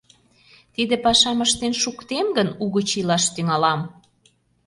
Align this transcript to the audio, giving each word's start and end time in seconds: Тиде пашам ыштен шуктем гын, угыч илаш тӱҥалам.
Тиде 0.73 0.95
пашам 1.05 1.39
ыштен 1.45 1.73
шуктем 1.81 2.27
гын, 2.37 2.49
угыч 2.63 2.89
илаш 2.99 3.23
тӱҥалам. 3.33 3.81